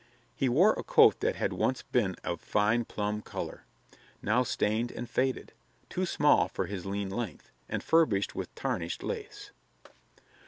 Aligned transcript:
He 0.35 0.49
wore 0.49 0.73
a 0.73 0.83
coat 0.83 1.19
that 1.19 1.35
had 1.35 1.53
once 1.53 1.83
been 1.83 2.15
of 2.23 2.41
fine 2.41 2.85
plum 2.85 3.21
color 3.21 3.65
now 4.19 4.41
stained 4.41 4.91
and 4.91 5.07
faded 5.07 5.53
too 5.89 6.07
small 6.07 6.47
for 6.47 6.65
his 6.65 6.87
lean 6.87 7.11
length, 7.11 7.51
and 7.69 7.83
furbished 7.83 8.33
with 8.33 8.55
tarnished 8.55 9.03
lace. 9.03 9.51